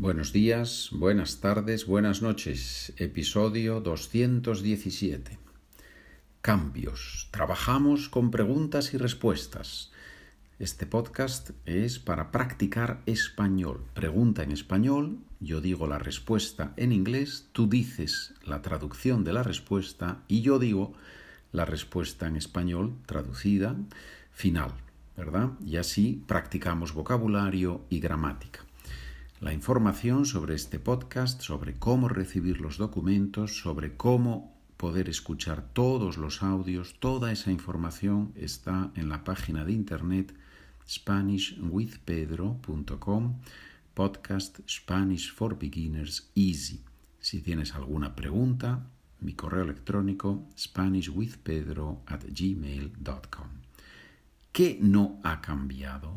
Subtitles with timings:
[0.00, 2.92] Buenos días, buenas tardes, buenas noches.
[2.98, 5.40] Episodio 217.
[6.40, 7.26] Cambios.
[7.32, 9.90] Trabajamos con preguntas y respuestas.
[10.60, 13.86] Este podcast es para practicar español.
[13.92, 19.42] Pregunta en español, yo digo la respuesta en inglés, tú dices la traducción de la
[19.42, 20.92] respuesta y yo digo
[21.50, 23.74] la respuesta en español traducida
[24.30, 24.74] final,
[25.16, 25.54] ¿verdad?
[25.66, 28.67] Y así practicamos vocabulario y gramática.
[29.40, 36.16] La información sobre este podcast, sobre cómo recibir los documentos, sobre cómo poder escuchar todos
[36.16, 40.34] los audios, toda esa información está en la página de internet
[40.88, 43.38] SpanishWithPedro.com,
[43.94, 46.82] podcast Spanish for Beginners Easy.
[47.20, 53.46] Si tienes alguna pregunta, mi correo electrónico SpanishWithPedro at gmail.com.
[54.50, 56.12] ¿Qué no ha cambiado?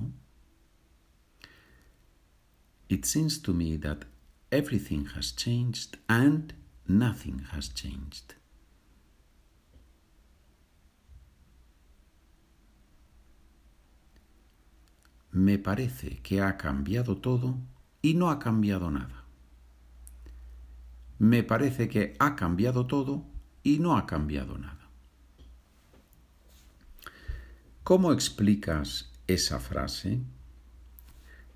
[2.91, 4.03] It seems to me that
[4.51, 6.53] everything has changed and
[6.89, 8.35] nothing has changed.
[15.31, 17.59] Me parece que ha cambiado todo
[18.01, 19.23] y no ha cambiado nada.
[21.17, 23.23] Me parece que ha cambiado todo
[23.63, 24.89] y no ha cambiado nada.
[27.85, 30.19] ¿Cómo explicas esa frase?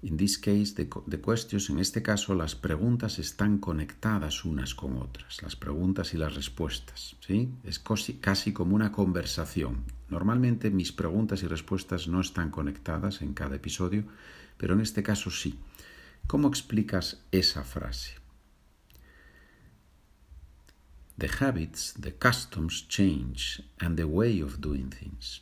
[0.05, 6.35] In en este caso, las preguntas están conectadas unas con otras, las preguntas y las
[6.35, 7.15] respuestas.
[7.21, 7.49] ¿sí?
[7.63, 7.79] Es
[8.21, 9.83] casi como una conversación.
[10.07, 14.03] Normalmente mis preguntas y respuestas no están conectadas en cada episodio,
[14.57, 15.57] pero en este caso sí.
[16.27, 18.11] ¿Cómo explicas esa frase?
[21.17, 25.41] The habits, the customs change and the way of doing things.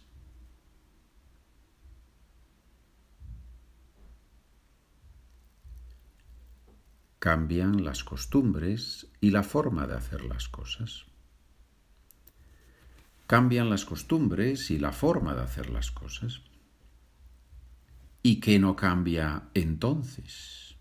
[7.24, 11.06] Cambian las costumbres y la forma de hacer las cosas.
[13.28, 16.42] Cambian las costumbres y la forma de hacer las cosas.
[18.24, 20.76] ¿Y qué no cambia entonces?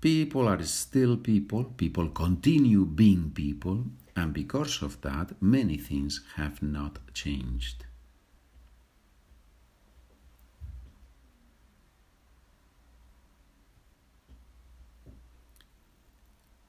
[0.00, 3.84] People are still people, people continue being people,
[4.14, 7.84] and because of that, many things have not changed.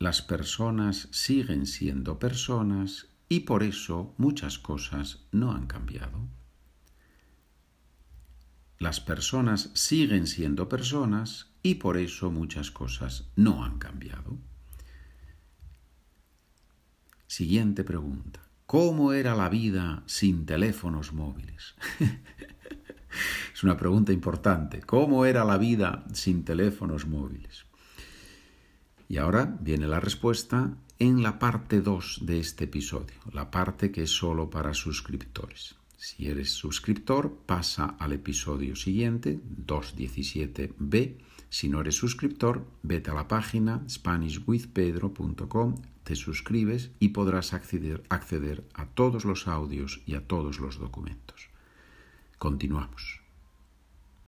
[0.04, 6.28] Las personas siguen siendo personas y por eso muchas cosas no han cambiado.
[8.80, 14.38] Las personas siguen siendo personas y por eso muchas cosas no han cambiado.
[17.26, 18.42] Siguiente pregunta.
[18.66, 21.76] ¿Cómo era la vida sin teléfonos móviles?
[23.54, 24.82] es una pregunta importante.
[24.82, 27.64] ¿Cómo era la vida sin teléfonos móviles?
[29.14, 34.02] Y ahora viene la respuesta en la parte 2 de este episodio, la parte que
[34.02, 35.76] es solo para suscriptores.
[35.98, 41.18] Si eres suscriptor, pasa al episodio siguiente, 217b.
[41.48, 48.64] Si no eres suscriptor, vete a la página SpanishWithPedro.com, te suscribes y podrás acceder, acceder
[48.74, 51.50] a todos los audios y a todos los documentos.
[52.40, 53.23] Continuamos.